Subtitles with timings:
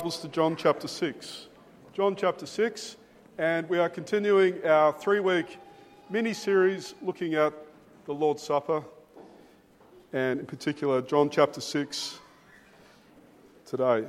[0.00, 1.48] Bibles to John chapter 6.
[1.92, 2.96] John chapter 6,
[3.36, 5.58] and we are continuing our three week
[6.08, 7.52] mini series looking at
[8.06, 8.82] the Lord's Supper,
[10.14, 12.18] and in particular, John chapter 6
[13.66, 14.06] today.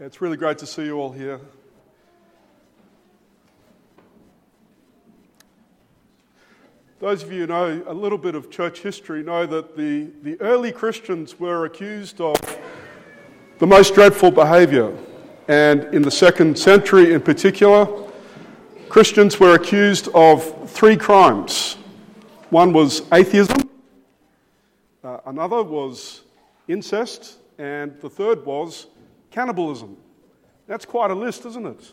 [0.00, 1.40] It's really great to see you all here.
[7.00, 10.40] Those of you who know a little bit of church history know that the, the
[10.40, 12.34] early Christians were accused of
[13.60, 14.92] the most dreadful behavior.
[15.46, 17.86] And in the second century in particular,
[18.88, 21.74] Christians were accused of three crimes.
[22.50, 23.70] One was atheism,
[25.04, 26.22] uh, another was
[26.66, 28.88] incest, and the third was
[29.30, 29.96] cannibalism.
[30.66, 31.92] That's quite a list, isn't it?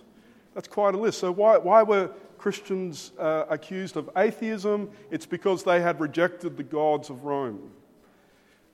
[0.56, 1.20] That's quite a list.
[1.20, 2.10] So, why, why were
[2.46, 7.72] Christians uh, accused of atheism, it's because they had rejected the gods of Rome.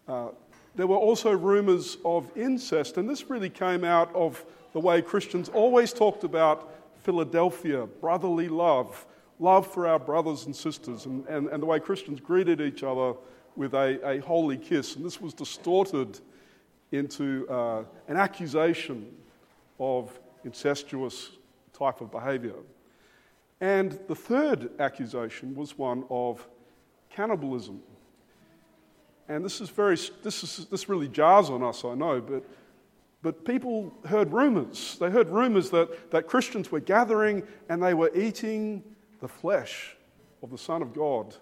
[0.10, 0.32] Uh,
[0.76, 5.48] there were also rumors of incest, and this really came out of the way Christians
[5.48, 6.70] always talked about
[7.04, 9.06] Philadelphia, brotherly love,
[9.40, 13.14] love for our brothers and sisters, and, and, and the way Christians greeted each other
[13.56, 14.98] with a, a holy kiss.
[14.98, 16.20] And this was distorted
[16.92, 19.16] into uh, an accusation
[19.80, 21.30] of incestuous
[21.72, 22.56] type of behavior.
[23.62, 26.48] And the third accusation was one of
[27.12, 27.80] cannibalism.
[29.30, 32.44] And this is very, this, is, this really jars on us, I know, but,
[33.22, 34.98] but people heard rumors.
[35.00, 38.84] They heard rumors that, that Christians were gathering and they were eating
[39.22, 39.96] the flesh
[40.42, 41.36] of the Son of God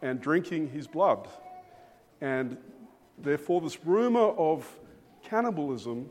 [0.00, 1.28] and drinking his blood.
[2.20, 2.56] And
[3.18, 4.68] therefore, this rumor of
[5.24, 6.08] cannibalism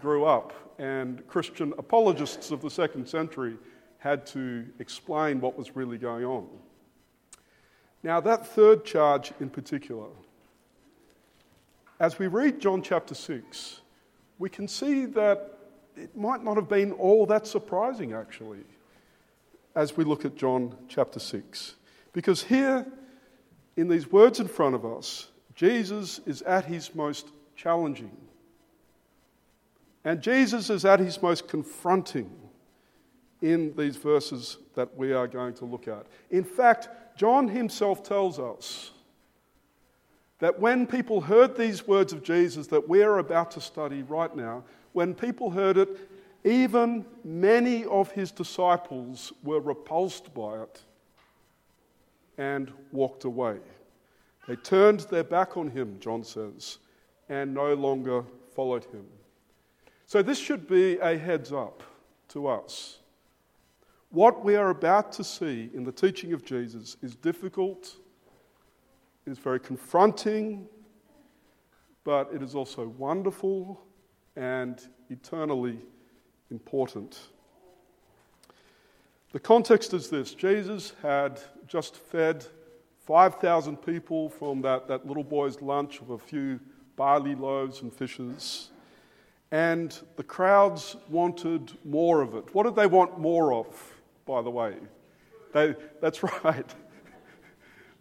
[0.00, 3.56] grew up, and Christian apologists of the second century
[4.04, 6.46] had to explain what was really going on.
[8.02, 10.08] Now, that third charge in particular,
[11.98, 13.80] as we read John chapter 6,
[14.38, 15.58] we can see that
[15.96, 18.58] it might not have been all that surprising, actually,
[19.74, 21.76] as we look at John chapter 6.
[22.12, 22.84] Because here,
[23.78, 28.14] in these words in front of us, Jesus is at his most challenging.
[30.04, 32.43] And Jesus is at his most confronting
[33.42, 36.06] in these verses that we are going to look at.
[36.30, 38.90] In fact, John himself tells us
[40.38, 44.64] that when people heard these words of Jesus that we're about to study right now,
[44.92, 46.08] when people heard it,
[46.44, 50.82] even many of his disciples were repulsed by it
[52.36, 53.58] and walked away.
[54.46, 56.78] They turned their back on him, John says,
[57.28, 58.24] and no longer
[58.54, 59.06] followed him.
[60.06, 61.82] So, this should be a heads up
[62.28, 62.98] to us
[64.14, 67.96] what we are about to see in the teaching of Jesus is difficult,
[69.26, 70.68] it is very confronting,
[72.04, 73.80] but it is also wonderful
[74.36, 75.78] and eternally
[76.50, 77.28] important.
[79.32, 82.46] The context is this Jesus had just fed
[83.06, 86.60] 5,000 people from that, that little boy's lunch of a few
[86.94, 88.70] barley loaves and fishes.
[89.50, 92.54] And the crowds wanted more of it.
[92.54, 93.93] What did they want more of?
[94.26, 94.74] By the way.
[95.52, 96.74] They, that's right.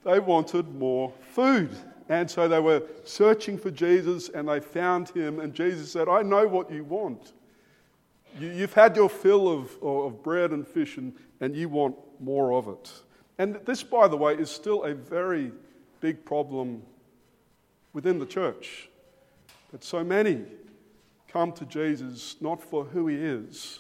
[0.04, 1.70] they wanted more food.
[2.10, 5.40] And so they were searching for Jesus and they found him.
[5.40, 7.34] And Jesus said, I know what you want.
[8.40, 12.54] You, have had your fill of, of bread and fish and, and you want more
[12.54, 12.92] of it.
[13.38, 15.52] And this, by the way, is still a very
[16.00, 16.82] big problem
[17.94, 18.90] within the church.
[19.72, 20.44] That so many
[21.28, 23.80] come to Jesus not for who he is,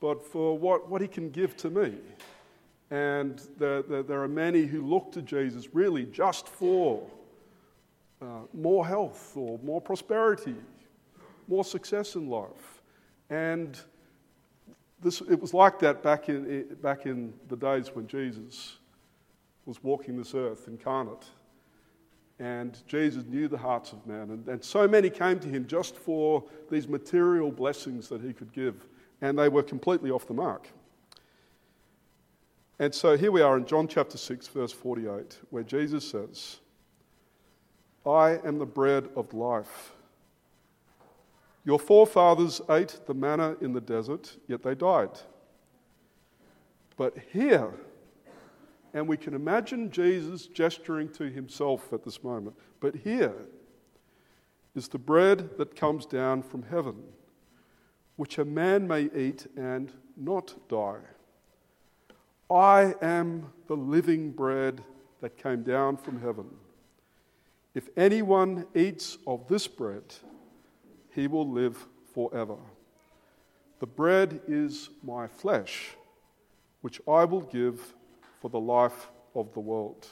[0.00, 1.94] but for what, what he can give to me.
[2.90, 7.06] And there, there, there are many who look to Jesus really just for
[8.22, 10.54] uh, more health or more prosperity,
[11.46, 12.82] more success in life.
[13.30, 13.78] And
[15.02, 18.78] this, it was like that back in, back in the days when Jesus
[19.66, 21.26] was walking this earth incarnate.
[22.40, 24.30] And Jesus knew the hearts of men.
[24.30, 28.52] And, and so many came to him just for these material blessings that he could
[28.52, 28.86] give
[29.20, 30.68] and they were completely off the mark.
[32.78, 36.58] And so here we are in John chapter 6, verse 48, where Jesus says,
[38.06, 39.92] I am the bread of life.
[41.64, 45.10] Your forefathers ate the manna in the desert, yet they died.
[46.96, 47.72] But here,
[48.94, 53.34] and we can imagine Jesus gesturing to himself at this moment, but here
[54.74, 57.02] is the bread that comes down from heaven
[58.18, 60.98] which a man may eat and not die.
[62.50, 64.82] I am the living bread
[65.20, 66.46] that came down from heaven.
[67.76, 70.02] If anyone eats of this bread,
[71.14, 72.56] he will live forever.
[73.78, 75.90] The bread is my flesh,
[76.80, 77.94] which I will give
[78.40, 80.08] for the life of the world.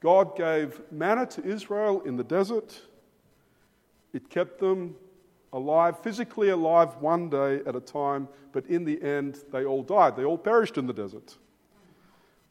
[0.00, 2.80] God gave manna to Israel in the desert.
[4.12, 4.96] It kept them
[5.52, 10.16] alive, physically alive one day at a time, but in the end, they all died.
[10.16, 11.36] They all perished in the desert.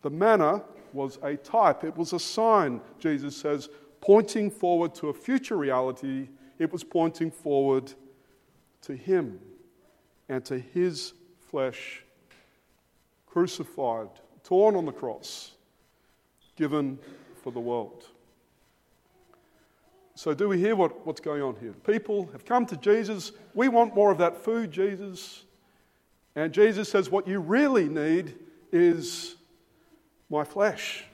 [0.01, 0.63] The manna
[0.94, 3.69] was a type, it was a sign, Jesus says,
[4.01, 6.30] pointing forward to a future reality.
[6.57, 7.94] It was pointing forward
[8.81, 9.40] to Him
[10.28, 11.13] and to His
[11.50, 12.04] flesh
[13.25, 14.10] crucified,
[14.44, 15.51] torn on the cross,
[16.56, 16.98] given
[17.44, 18.06] for the world.
[20.19, 21.71] So, do we hear what, what's going on here?
[21.71, 23.31] People have come to Jesus.
[23.54, 25.45] We want more of that food, Jesus.
[26.36, 28.36] And Jesus says, What you really need
[28.69, 29.38] is
[30.30, 31.06] my flesh.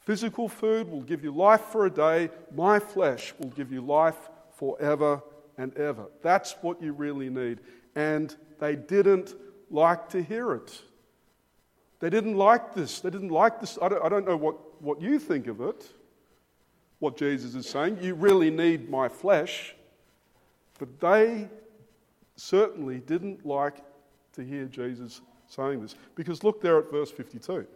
[0.00, 2.28] Physical food will give you life for a day.
[2.54, 5.22] My flesh will give you life forever
[5.56, 6.04] and ever.
[6.20, 7.60] That's what you really need.
[7.96, 9.34] And they didn't
[9.70, 10.82] like to hear it.
[12.00, 13.00] They didn't like this.
[13.00, 13.78] They didn't like this.
[13.80, 15.94] I don't, I don't know what, what you think of it
[17.00, 17.98] what Jesus is saying.
[18.00, 19.74] You really need my flesh.
[20.78, 21.48] But they
[22.36, 23.76] certainly didn't like
[24.34, 25.96] to hear Jesus saying this.
[26.14, 27.66] Because look there at verse 52.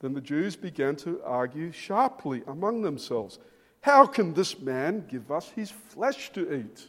[0.00, 3.38] Then the Jews began to argue sharply among themselves
[3.80, 6.88] How can this man give us his flesh to eat?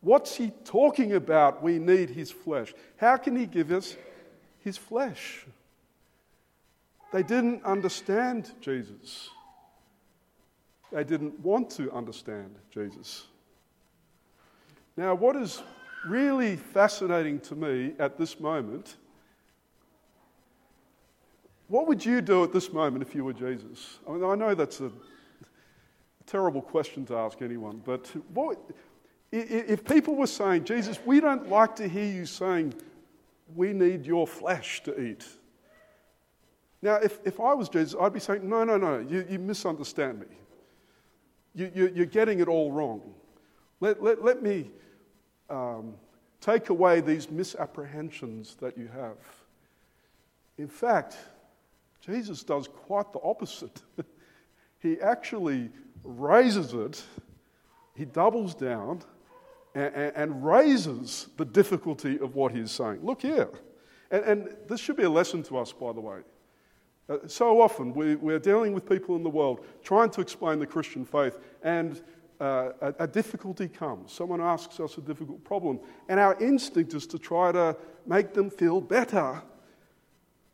[0.00, 1.62] What's he talking about?
[1.62, 2.72] We need his flesh.
[2.96, 3.96] How can he give us
[4.60, 5.46] his flesh?
[7.12, 9.28] They didn't understand Jesus.
[10.90, 13.26] They didn't want to understand Jesus.
[14.96, 15.62] Now, what is
[16.06, 18.96] really fascinating to me at this moment,
[21.68, 23.98] what would you do at this moment if you were Jesus?
[24.08, 24.90] I, mean, I know that's a
[26.26, 28.58] terrible question to ask anyone, but what,
[29.30, 32.74] if people were saying, Jesus, we don't like to hear you saying,
[33.54, 35.26] we need your flesh to eat.
[36.82, 40.18] Now, if, if I was Jesus, I'd be saying, no, no, no, you, you misunderstand
[40.18, 40.26] me.
[41.54, 43.00] You, you, you're getting it all wrong.
[43.80, 44.70] Let, let, let me
[45.48, 45.94] um,
[46.40, 49.16] take away these misapprehensions that you have.
[50.58, 51.16] In fact,
[52.00, 53.80] Jesus does quite the opposite.
[54.80, 55.70] he actually
[56.02, 57.02] raises it,
[57.94, 59.02] he doubles down,
[59.74, 62.98] and, and, and, raises the difficulty of what he's saying.
[63.02, 63.48] Look here.
[64.10, 66.18] And, and this should be a lesson to us, by the way.
[67.08, 70.66] Uh, so often we, we're dealing with people in the world trying to explain the
[70.66, 72.02] Christian faith, and
[72.40, 74.12] uh, a, a, difficulty comes.
[74.12, 75.78] Someone asks us a difficult problem,
[76.08, 77.76] and our instinct is to try to
[78.06, 79.42] make them feel better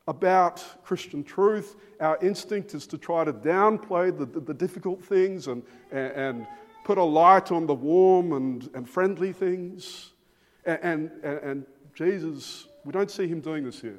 [0.06, 1.77] about Christian truth.
[2.00, 6.47] Our instinct is to try to downplay the, the, the difficult things and, and, and,
[6.85, 10.12] put a light on the warm and, and friendly things.
[10.65, 13.99] And, and, and Jesus, we don't see him doing this here.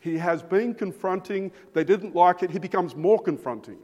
[0.00, 1.52] He has been confronting.
[1.72, 2.50] They didn't like it.
[2.50, 3.78] He becomes more confronting.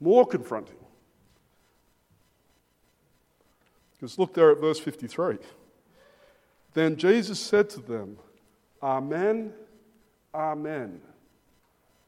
[0.00, 0.76] More confronting.
[3.92, 5.38] Because look there at verse 53.
[6.74, 8.18] Then Jesus said to them,
[8.82, 9.52] Amen,
[10.34, 11.00] Amen.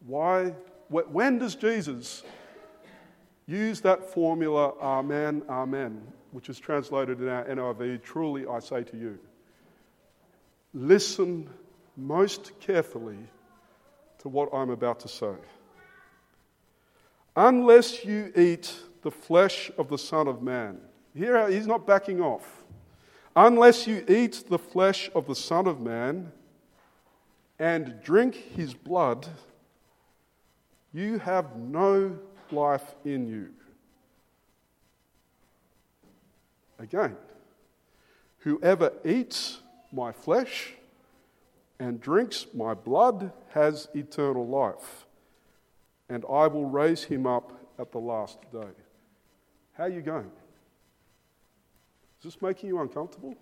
[0.07, 0.55] Why?
[0.89, 2.25] When does Jesus
[3.47, 8.97] use that formula, Amen, Amen, which is translated in our NIV, truly I say to
[8.97, 9.19] you?
[10.73, 11.49] Listen
[11.97, 13.19] most carefully
[14.19, 15.35] to what I'm about to say.
[17.37, 20.81] Unless you eat the flesh of the Son of Man,
[21.15, 22.65] here he's not backing off.
[23.37, 26.31] Unless you eat the flesh of the Son of Man
[27.59, 29.27] and drink his blood,
[30.93, 32.17] you have no
[32.51, 33.51] life in you.
[36.79, 37.17] Again,
[38.39, 39.59] whoever eats
[39.93, 40.75] my flesh
[41.79, 45.07] and drinks my blood has eternal life,
[46.09, 48.71] and I will raise him up at the last day.
[49.73, 50.31] How are you going?
[52.19, 53.35] Is this making you uncomfortable?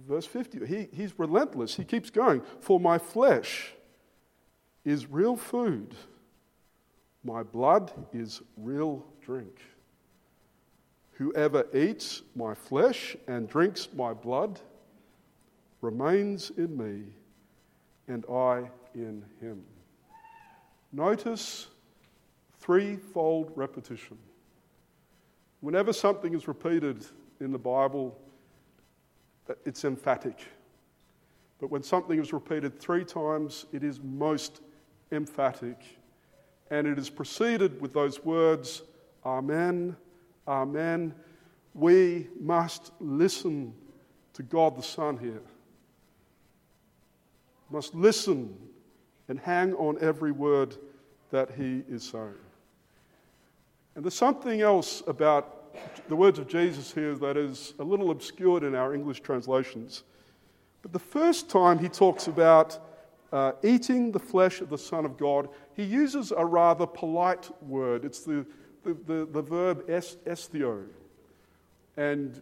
[0.00, 1.76] Verse 50, he, he's relentless.
[1.76, 2.42] He keeps going.
[2.60, 3.72] For my flesh
[4.84, 5.94] is real food,
[7.22, 9.60] my blood is real drink.
[11.12, 14.60] Whoever eats my flesh and drinks my blood,
[15.84, 17.04] remains in me
[18.08, 19.62] and I in him.
[20.92, 21.68] Notice
[22.58, 24.16] threefold repetition.
[25.60, 27.04] Whenever something is repeated
[27.40, 28.18] in the Bible,
[29.50, 30.38] uh, it's emphatic.
[31.60, 34.62] But when something is repeated three times, it is most
[35.12, 35.82] emphatic,
[36.70, 38.82] and it is preceded with those words,
[39.24, 39.96] Amen,
[40.48, 41.14] Amen.
[41.74, 43.74] We must listen
[44.34, 45.42] to God the Son here.
[47.74, 48.56] Must listen
[49.26, 50.76] and hang on every word
[51.32, 52.36] that He is saying.
[53.96, 55.74] And there's something else about
[56.08, 60.04] the words of Jesus here that is a little obscured in our English translations.
[60.82, 62.78] But the first time he talks about
[63.32, 68.04] uh, eating the flesh of the Son of God, he uses a rather polite word.
[68.04, 68.46] It's the,
[68.84, 70.84] the, the, the verb esthio.
[71.96, 72.40] And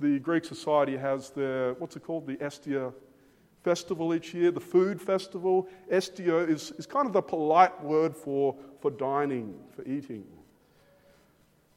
[0.00, 2.26] the Greek society has their, what's it called?
[2.26, 2.92] The Estia
[3.62, 5.68] festival each year, the food festival.
[5.90, 10.24] Estio is, is kind of the polite word for, for dining, for eating.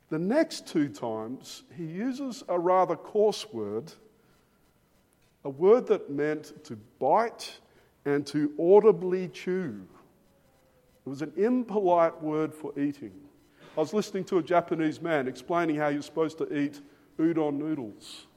[0.10, 3.92] The next two times, he uses a rather coarse word,
[5.44, 7.60] a word that meant to bite
[8.06, 9.82] and to audibly chew.
[11.06, 13.12] It was an impolite word for eating.
[13.76, 16.80] I was listening to a Japanese man explaining how you're supposed to eat
[17.18, 18.28] udon noodles.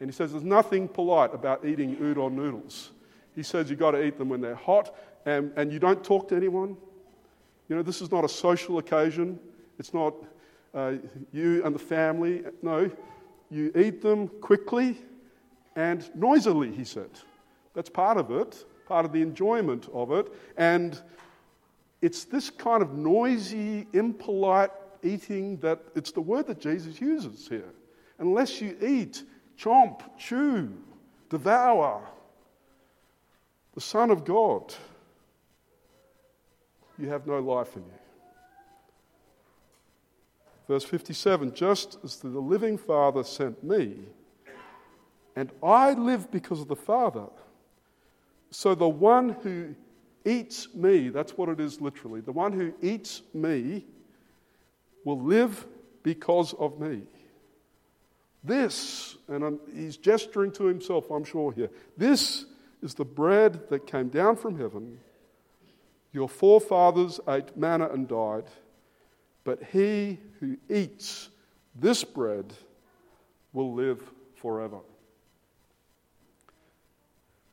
[0.00, 2.90] And he says there's nothing polite about eating udon noodles.
[3.34, 4.94] He says you've got to eat them when they're hot
[5.26, 6.76] and, and you don't talk to anyone.
[7.68, 9.38] You know, this is not a social occasion.
[9.78, 10.14] It's not
[10.74, 10.94] uh,
[11.32, 12.42] you and the family.
[12.62, 12.90] No,
[13.50, 14.98] you eat them quickly
[15.76, 17.10] and noisily, he said.
[17.74, 20.32] That's part of it, part of the enjoyment of it.
[20.56, 21.00] And
[22.02, 24.70] it's this kind of noisy, impolite
[25.02, 27.72] eating that it's the word that Jesus uses here.
[28.18, 29.22] Unless you eat
[29.60, 30.72] chomp, chew,
[31.28, 32.02] devour
[33.74, 34.74] the Son of God,
[36.98, 37.92] you have no life in you.
[40.68, 43.96] Verse 57 Just as the living Father sent me,
[45.36, 47.26] and I live because of the Father,
[48.50, 49.74] so the one who
[50.24, 53.84] eats me, that's what it is literally, the one who eats me
[55.04, 55.66] will live
[56.02, 57.02] because of me.
[58.42, 62.46] This, and I'm, he's gesturing to himself, I'm sure here, this
[62.82, 64.98] is the bread that came down from heaven.
[66.12, 68.44] Your forefathers ate manna and died,
[69.44, 71.28] but he who eats
[71.74, 72.52] this bread
[73.52, 74.02] will live
[74.36, 74.80] forever.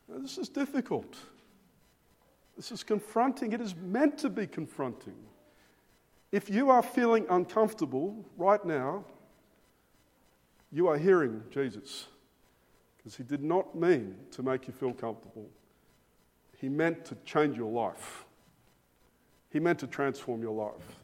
[0.08, 1.17] Now, this is difficult.
[2.56, 3.51] This is confronting.
[3.51, 5.15] It is meant to be confronting.
[6.32, 9.03] If you are feeling uncomfortable right now,
[10.72, 12.08] you are hearing Jesus
[12.98, 15.50] because he did not mean to make you feel comfortable.
[16.58, 18.26] He meant to change your life,
[19.50, 21.02] he meant to transform your life.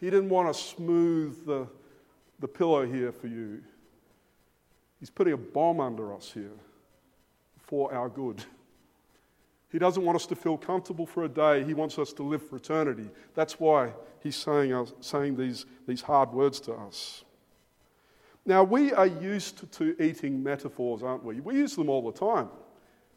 [0.00, 1.66] He didn't want to smooth the,
[2.38, 3.62] the pillow here for you.
[5.00, 6.52] He's putting a bomb under us here
[7.58, 8.44] for our good.
[9.70, 11.62] He doesn't want us to feel comfortable for a day.
[11.64, 13.10] He wants us to live for eternity.
[13.34, 17.24] That's why he's saying, us, saying these, these hard words to us.
[18.48, 21.38] Now, we are used to eating metaphors, aren't we?
[21.40, 22.48] We use them all the time.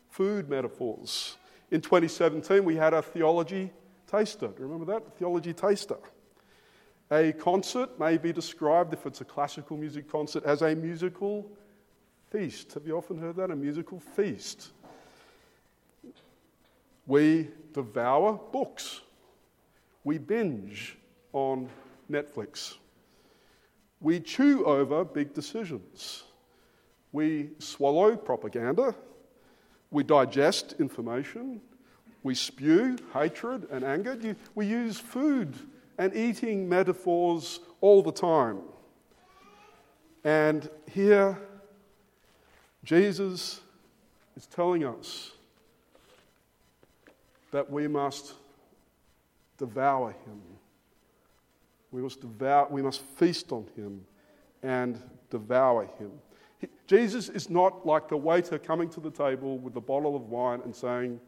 [0.09, 1.37] Food metaphors.
[1.71, 3.71] In 2017, we had a theology
[4.05, 4.47] taster.
[4.47, 5.17] Do you remember that?
[5.17, 5.95] Theology taster.
[7.13, 11.49] A concert may be described, if it's a classical music concert, as a musical
[12.29, 12.73] feast.
[12.73, 13.51] Have you often heard that?
[13.51, 14.71] A musical feast.
[17.07, 18.99] We devour books.
[20.03, 20.97] We binge
[21.31, 21.69] on
[22.11, 22.75] Netflix.
[24.01, 26.23] We chew over big decisions.
[27.11, 28.95] We swallow propaganda.
[29.91, 31.61] We digest information.
[32.23, 34.35] We spew hatred and anger.
[34.55, 35.55] We use food
[35.97, 38.59] and eating metaphors all the time.
[40.23, 41.37] And here,
[42.83, 43.61] Jesus
[44.35, 45.31] is telling us
[47.51, 48.33] that we must
[49.57, 50.41] devour him
[51.91, 54.01] we must, devour, we must feast on him
[54.63, 56.11] and devour him.
[56.59, 60.23] He, Jesus is not like the waiter coming to the table with a bottle of
[60.23, 61.19] wine and saying,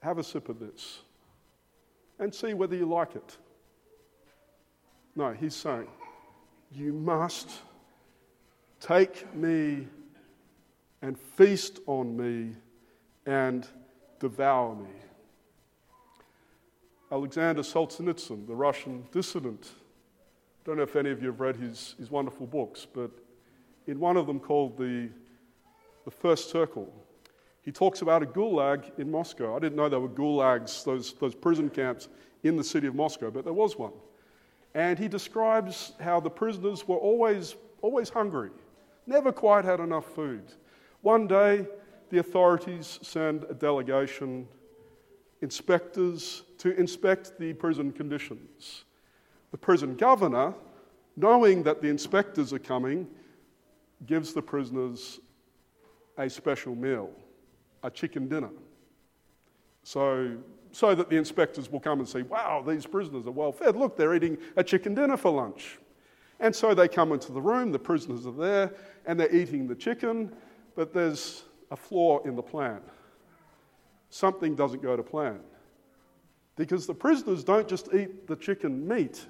[0.00, 1.00] Have a sip of this
[2.18, 3.36] and see whether you like it.
[5.14, 5.88] No, he's saying,
[6.72, 7.50] You must
[8.80, 9.88] take me
[11.02, 12.54] and feast on me
[13.26, 13.66] and
[14.20, 14.88] devour me.
[17.12, 19.70] Alexander Solzhenitsyn, the Russian dissident.
[19.70, 23.12] I don't know if any of you have read his, his wonderful books, but
[23.86, 25.08] in one of them called the,
[26.04, 26.92] the First Circle,
[27.62, 29.54] he talks about a gulag in Moscow.
[29.54, 32.08] I didn't know there were gulags, those, those prison camps
[32.42, 33.92] in the city of Moscow, but there was one.
[34.74, 38.50] And he describes how the prisoners were always, always hungry,
[39.06, 40.42] never quite had enough food.
[41.02, 41.66] One day,
[42.10, 44.48] the authorities send a delegation
[45.42, 48.84] inspectors to inspect the prison conditions.
[49.50, 50.54] The prison governor,
[51.16, 53.06] knowing that the inspectors are coming,
[54.06, 55.20] gives the prisoners
[56.18, 57.10] a special meal,
[57.82, 58.50] a chicken dinner.
[59.82, 60.36] So,
[60.72, 63.76] so that the inspectors will come and see, wow, these prisoners are well fed.
[63.76, 65.78] Look, they're eating a chicken dinner for lunch.
[66.40, 68.74] And so they come into the room, the prisoners are there,
[69.06, 70.34] and they're eating the chicken,
[70.74, 72.80] but there's a flaw in the plan.
[74.10, 75.40] Something doesn't go to plan.
[76.56, 79.26] Because the prisoners don't just eat the chicken meat,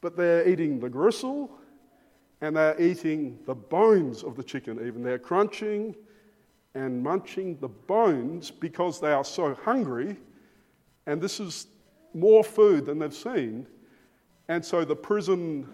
[0.00, 1.50] but they're eating the gristle
[2.40, 5.02] and they're eating the bones of the chicken, even.
[5.02, 5.94] They're crunching
[6.74, 10.16] and munching the bones because they are so hungry,
[11.06, 11.66] and this is
[12.14, 13.66] more food than they've seen.
[14.48, 15.68] And so the prison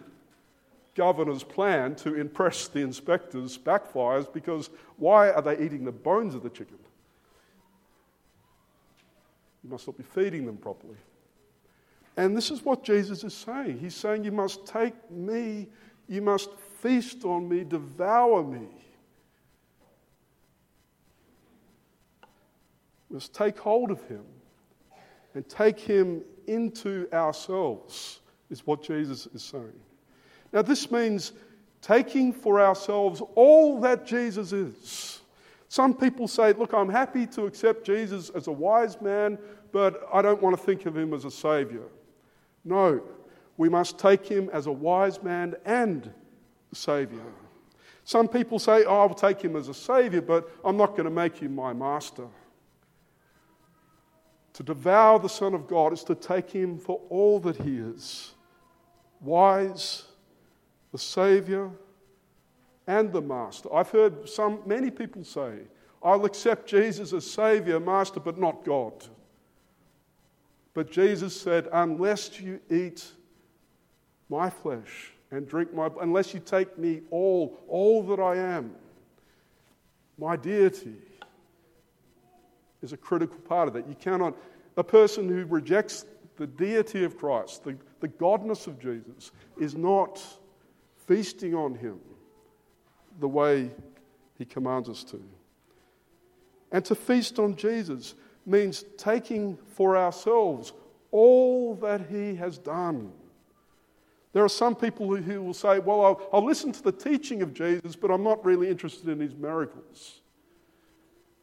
[0.97, 6.43] governor's plan to impress the inspectors backfires because why are they eating the bones of
[6.43, 6.79] the chicken?
[9.63, 10.97] You must not be feeding them properly.
[12.17, 13.79] And this is what Jesus is saying.
[13.79, 15.69] He's saying, You must take me,
[16.09, 16.51] you must
[16.81, 18.69] feast on me, devour me.
[23.11, 24.25] We must take hold of him
[25.35, 29.81] and take him into ourselves, is what Jesus is saying.
[30.53, 31.33] Now, this means
[31.83, 35.21] taking for ourselves all that Jesus is.
[35.69, 39.39] Some people say, Look, I'm happy to accept Jesus as a wise man,
[39.73, 41.85] but I don't want to think of him as a savior.
[42.65, 43.03] No,
[43.57, 46.11] we must take him as a wise man and
[46.73, 47.33] savior.
[48.05, 51.11] Some people say, oh, I'll take him as a savior, but I'm not going to
[51.11, 52.29] make him my master.
[54.53, 58.33] To devour the Son of God is to take him for all that he is
[59.21, 60.05] wise,
[60.97, 61.71] the Savior,
[62.87, 63.69] and the Master.
[63.75, 65.59] I've heard some, many people say,
[66.03, 68.95] I'll accept Jesus as Savior, Master, but not God.
[70.73, 73.05] But Jesus said, Unless you eat
[74.31, 78.75] my flesh and drink my unless you take me all, all that I am,
[80.17, 80.97] my deity
[82.81, 83.87] is a critical part of that.
[83.87, 84.35] You cannot,
[84.79, 86.07] a person who rejects
[86.39, 90.23] the deity of Christ, the, the godness of Jesus, is not
[91.07, 92.01] feasting on him
[93.21, 93.71] the way
[94.39, 95.23] he commands us to.
[96.73, 98.15] And to feast on Jesus
[98.45, 100.73] means taking for ourselves
[101.11, 103.13] all that he has done.
[104.33, 107.55] There are some people who will say, Well, I'll, I'll, listen to the teaching of
[107.55, 110.21] Jesus, but I'm not really interested in his miracles.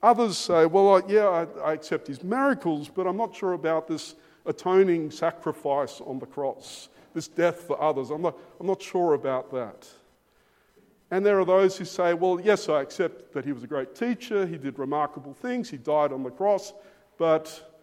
[0.03, 3.87] Others say, Well, I, yeah, I, I accept his miracles, but I'm not sure about
[3.87, 8.09] this atoning sacrifice on the cross, this death for others.
[8.09, 9.87] I'm not, I'm not sure about that.
[11.11, 13.95] And there are those who say, Well, yes, I accept that he was a great
[13.95, 16.73] teacher, he did remarkable things, he died on the cross,
[17.17, 17.75] but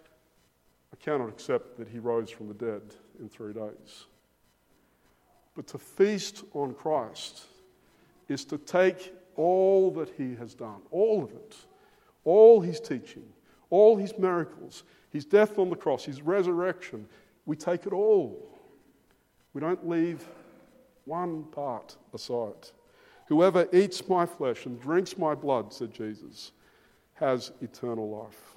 [0.92, 2.82] I cannot accept that he rose from the dead
[3.20, 4.06] in three days.
[5.54, 7.42] But to feast on Christ
[8.28, 11.56] is to take all that he has done, all of it,
[12.24, 13.24] all his teaching,
[13.70, 17.06] all his miracles, his death on the cross, his resurrection.
[17.46, 18.58] We take it all.
[19.54, 20.24] We don't leave
[21.04, 22.68] one part aside.
[23.26, 26.52] Whoever eats my flesh and drinks my blood, said Jesus,
[27.14, 28.50] has eternal life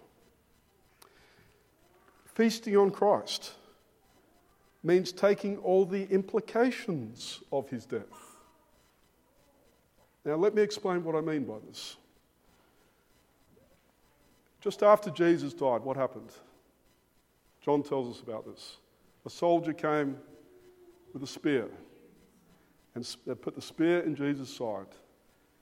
[2.34, 3.52] feasting on Christ
[4.84, 8.04] means taking all the implications of his death.
[10.26, 11.98] Now, let me explain what I mean by this.
[14.62, 16.32] Just after Jesus died, what happened?
[17.62, 18.78] John tells us about this.
[19.26, 20.18] A soldier came
[21.14, 21.70] with a spear
[22.96, 24.88] and put the spear in Jesus' side,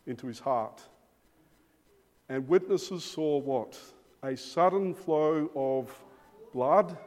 [0.07, 0.81] into his heart.
[2.27, 3.77] And witnesses saw what?
[4.23, 5.93] A sudden flow of
[6.53, 6.97] blood.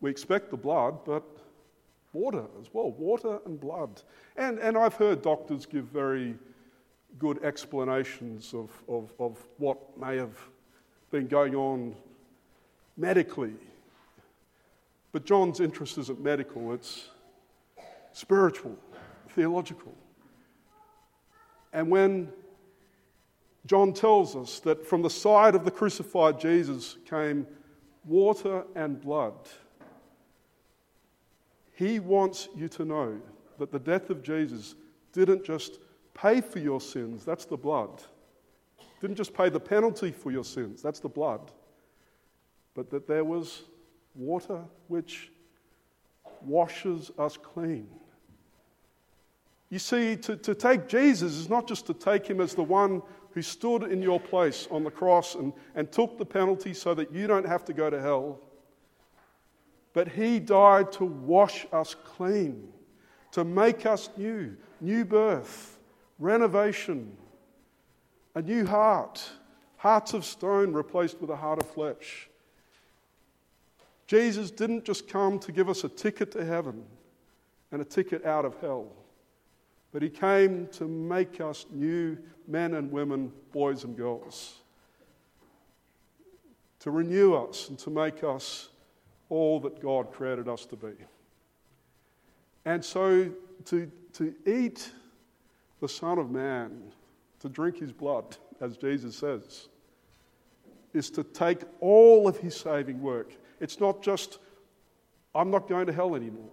[0.00, 1.22] We expect the blood, but
[2.12, 4.02] water as well water and blood.
[4.36, 6.36] And, and I've heard doctors give very
[7.18, 10.36] good explanations of, of, of what may have
[11.10, 11.94] been going on
[12.96, 13.54] medically.
[15.12, 17.08] But John's interest isn't medical, it's
[18.14, 18.78] spiritual,
[19.28, 19.94] theological.
[21.74, 22.32] And when
[23.66, 27.46] John tells us that from the side of the crucified Jesus came
[28.04, 29.34] water and blood.
[31.72, 33.20] He wants you to know
[33.58, 34.74] that the death of Jesus
[35.12, 35.78] didn't just
[36.12, 38.02] pay for your sins, that's the blood.
[39.00, 41.50] Didn't just pay the penalty for your sins, that's the blood.
[42.74, 43.62] But that there was
[44.14, 45.30] water which
[46.42, 47.88] washes us clean.
[49.74, 53.02] You see, to, to take Jesus is not just to take him as the one
[53.32, 57.12] who stood in your place on the cross and, and took the penalty so that
[57.12, 58.38] you don't have to go to hell.
[59.92, 62.68] But he died to wash us clean,
[63.32, 65.76] to make us new, new birth,
[66.20, 67.16] renovation,
[68.36, 69.28] a new heart,
[69.76, 72.28] hearts of stone replaced with a heart of flesh.
[74.06, 76.84] Jesus didn't just come to give us a ticket to heaven
[77.72, 78.92] and a ticket out of hell.
[79.94, 84.56] But he came to make us new men and women, boys and girls,
[86.80, 88.70] to renew us and to make us
[89.28, 90.94] all that God created us to be.
[92.64, 93.30] And so
[93.66, 94.90] to, to eat
[95.80, 96.90] the Son of Man,
[97.38, 99.68] to drink his blood, as Jesus says,
[100.92, 103.30] is to take all of his saving work.
[103.60, 104.40] It's not just,
[105.36, 106.50] I'm not going to hell anymore.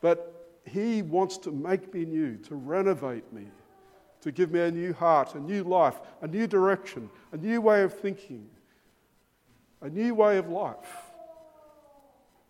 [0.00, 0.37] But
[0.68, 3.46] he wants to make me new, to renovate me,
[4.20, 7.82] to give me a new heart, a new life, a new direction, a new way
[7.82, 8.48] of thinking,
[9.80, 11.08] a new way of life.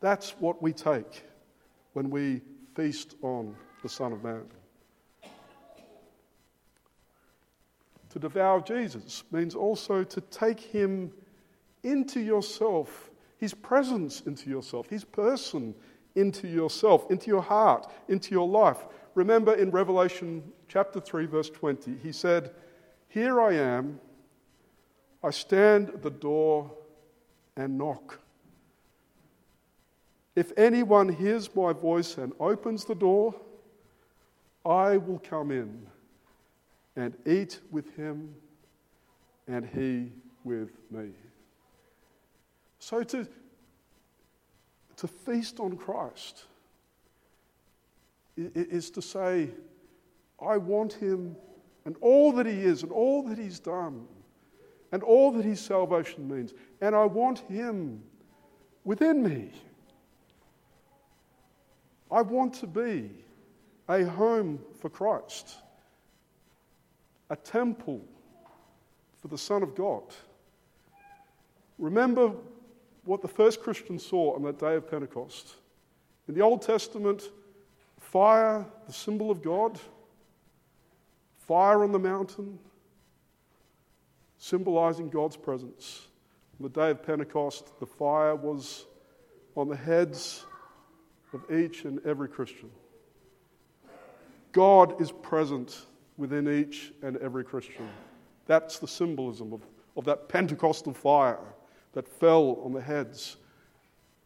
[0.00, 1.24] That's what we take
[1.92, 2.40] when we
[2.74, 4.44] feast on the Son of Man.
[8.11, 11.12] To devour Jesus means also to take him
[11.83, 15.74] into yourself, his presence into yourself, his person
[16.18, 18.78] into yourself, into your heart, into your life.
[19.14, 22.50] Remember in Revelation chapter 3, verse 20, he said,
[23.09, 24.00] Here I am,
[25.22, 26.70] I stand at the door
[27.57, 28.20] and knock.
[30.35, 33.35] If anyone hears my voice and opens the door,
[34.64, 35.87] I will come in
[36.94, 38.35] and eat with him
[39.46, 40.12] and he
[40.44, 41.11] with me.
[42.78, 43.26] So to
[44.98, 46.44] to feast on Christ
[48.37, 49.50] is to say,
[50.40, 51.37] I want him
[51.84, 54.06] and all that he is and all that he's done
[54.92, 56.52] and all that his salvation means.
[56.80, 58.02] And I want him
[58.84, 59.50] within me.
[62.11, 63.11] I want to be
[63.88, 65.56] a home for Christ,
[67.30, 68.00] a temple
[69.20, 70.02] for the Son of God.
[71.78, 72.32] Remember
[73.09, 75.55] what the first Christians saw on that day of Pentecost.
[76.29, 77.31] In the Old Testament,
[77.99, 79.81] fire, the symbol of God,
[81.38, 82.59] fire on the mountain,
[84.37, 86.07] symbolizing God's presence.
[86.61, 88.85] On the day of Pentecost, the fire was
[89.57, 90.44] on the heads
[91.33, 92.71] of each and every Christian.
[94.53, 95.87] God is present
[96.18, 97.88] within each and every Christian.
[98.44, 99.62] That's the symbolism of,
[99.97, 101.38] of that Pentecostal fire
[101.98, 103.38] that fell on the heads.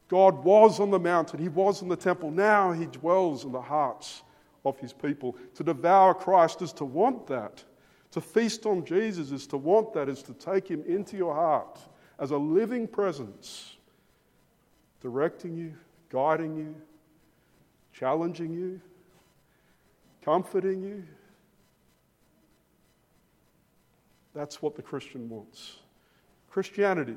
[0.09, 2.31] God was on the mountain, He was in the temple.
[2.31, 4.21] Now He dwells in the hearts
[4.63, 5.39] of His people.
[5.55, 7.65] To devour Christ is to want that.
[8.11, 11.79] To feast on Jesus is to want that, is to take Him into your heart
[12.19, 13.77] as a living presence,
[15.01, 15.73] directing you,
[16.11, 16.75] guiding you,
[17.95, 18.83] challenging you,
[20.23, 21.05] comforting you.
[24.35, 25.77] That's what the Christian wants.
[26.51, 27.17] Christianity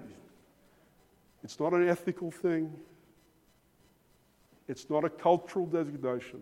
[1.45, 2.73] it's not an ethical thing,
[4.67, 6.41] it's not a cultural designation.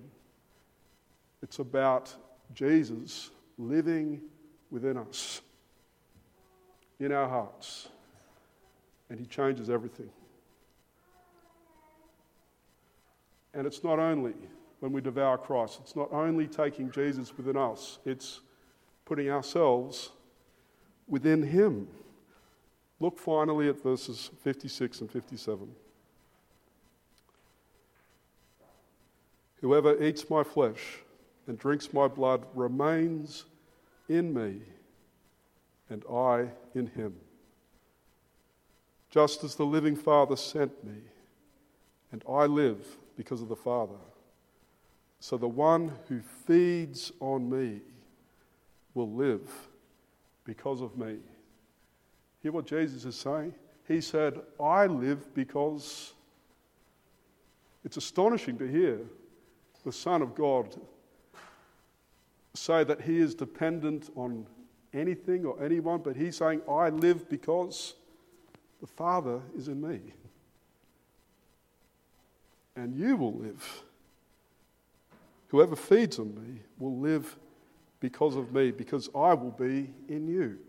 [1.42, 2.16] It's about
[2.54, 4.22] Jesus living
[4.72, 5.42] within us,
[7.02, 7.90] in our hearts,
[9.10, 10.10] and He changes everything.
[13.54, 14.34] And it's not only
[14.80, 18.40] when we devour Christ, it's not only taking Jesus within us, it's
[19.04, 20.12] putting ourselves
[21.10, 21.90] within Him.
[23.04, 25.68] Look finally at verses 56 and 57.
[29.60, 31.00] Whoever eats my flesh
[31.46, 33.44] and drinks my blood remains
[34.08, 34.62] in me,
[35.90, 37.14] and I in him.
[39.10, 41.02] Just as the living Father sent me,
[42.14, 42.88] and I live
[43.18, 44.00] because of the Father,
[45.20, 47.82] so the one who feeds on me
[48.94, 49.52] will live
[50.46, 51.18] because of me.
[52.44, 53.56] Hear what Jesus is saying?
[53.88, 56.14] He said, I live because
[57.86, 59.00] it's astonishing to hear
[59.86, 60.76] the Son of God
[62.54, 64.46] say that he is dependent on
[64.94, 67.96] anything or anyone, but he's saying, I live because
[68.80, 70.00] the Father is in me.
[72.76, 73.84] And you will live.
[75.48, 77.36] Whoever feeds on me will live
[78.00, 80.60] because of me, because I will be in you.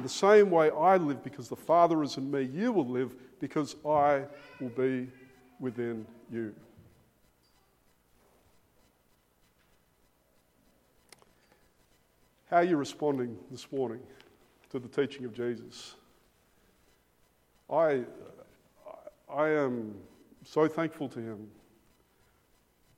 [0.00, 3.14] In the same way I live because the Father is in me, you will live
[3.38, 4.24] because I
[4.58, 5.08] will be
[5.58, 6.54] within you.
[12.48, 14.00] How are you responding this morning
[14.70, 15.96] to the teaching of Jesus?
[17.68, 18.04] I,
[19.30, 19.96] I am
[20.46, 21.46] so thankful to him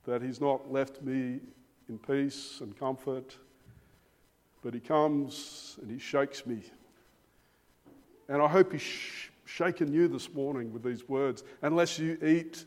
[0.05, 1.41] that he's not left me
[1.89, 3.37] in peace and comfort,
[4.63, 6.63] but he comes and he shakes me.
[8.29, 8.83] And I hope he's
[9.45, 11.45] shaken you this morning with these words.
[11.63, 12.65] Unless you eat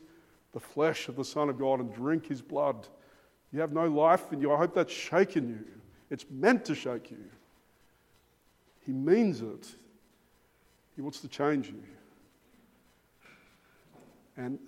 [0.52, 2.86] the flesh of the Son of God and drink his blood,
[3.52, 4.52] you have no life in you.
[4.52, 5.64] I hope that's shaken you.
[6.10, 7.24] It's meant to shake you.
[8.84, 9.74] He means it.
[10.94, 11.82] He wants to change you.
[14.36, 14.58] And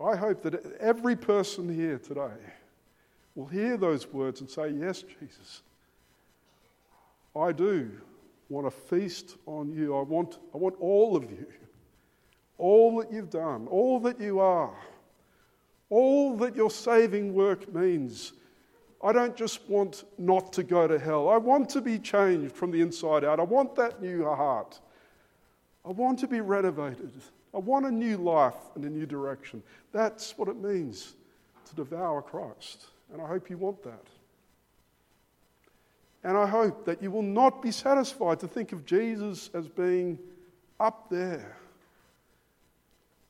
[0.00, 2.36] I hope that every person here today
[3.34, 5.62] will hear those words and say, Yes, Jesus,
[7.34, 7.90] I do
[8.48, 9.96] want to feast on you.
[9.96, 11.46] I want, I want all of you,
[12.58, 14.74] all that you've done, all that you are,
[15.90, 18.32] all that your saving work means.
[19.02, 21.28] I don't just want not to go to hell.
[21.28, 23.38] I want to be changed from the inside out.
[23.38, 24.80] I want that new heart.
[25.84, 27.12] I want to be renovated.
[27.52, 29.62] I want a new life and a new direction.
[29.92, 31.14] That's what it means
[31.66, 32.86] to devour Christ.
[33.12, 34.06] And I hope you want that.
[36.24, 40.18] And I hope that you will not be satisfied to think of Jesus as being
[40.80, 41.58] up there.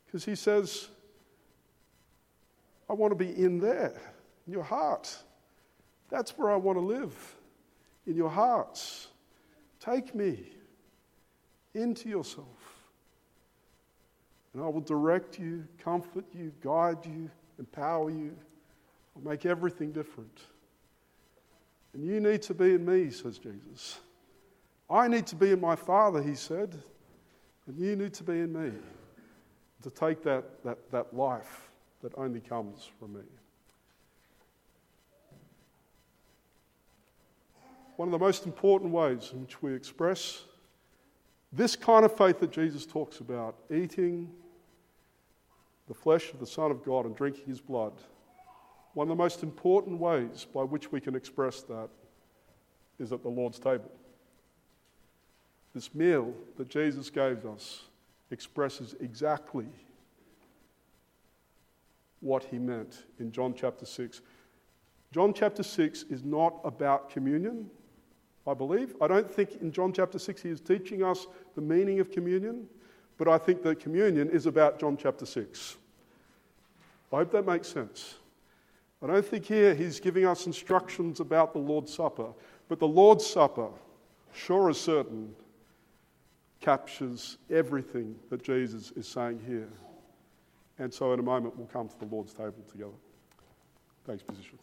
[0.07, 0.89] Because he says,
[2.89, 4.01] I want to be in there,
[4.47, 5.15] in your heart.
[6.09, 7.35] That's where I want to live,
[8.07, 9.09] in your hearts.
[9.81, 10.51] Take me
[11.75, 12.47] into yourself.
[14.53, 17.29] And I will direct you, comfort you, guide you,
[17.59, 18.37] empower you.
[19.17, 20.43] I'll make everything different.
[21.95, 24.01] And you need to be in me, says Jesus.
[24.91, 26.77] I need to be in my Father, he said.
[27.67, 28.73] And you need to be in me
[29.83, 31.69] to take that, that, that life
[32.03, 33.23] that only comes from me.
[37.97, 40.43] One of the most important ways in which we express
[41.53, 44.31] this kind of faith that Jesus talks about, eating
[45.87, 47.93] the flesh of the Son of God and drinking his blood,
[48.95, 51.89] one of the most important ways by which we can express that
[52.99, 53.91] is at the Lord's table.
[55.75, 57.83] This meal that Jesus gave us
[58.31, 59.67] expresses exactly
[62.21, 64.23] what he meant in John chapter 6.
[65.13, 67.69] John chapter 6 is not about communion,
[68.47, 68.95] I believe.
[69.01, 71.27] I don't think in John chapter 6 he is teaching us
[71.57, 72.69] the meaning of communion,
[73.19, 75.77] but I think that communion is about John chapter 6.
[77.13, 78.17] I hope that makes sense.
[79.05, 82.33] I don't think here he's giving us instructions about the Lord's Supper,
[82.69, 83.69] but the Lord's Supper,
[84.33, 85.35] sure as certain,
[86.61, 89.69] captures everything that Jesus is saying here.
[90.79, 92.97] And so in a moment we'll come to the Lord's table together.
[94.07, 94.63] Thanks, musicians.